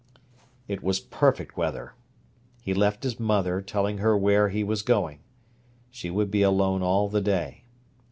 [0.67, 1.93] It was perfect weather.
[2.63, 5.19] He left his mother, telling her where he was going.
[5.91, 7.65] She would be alone all the day.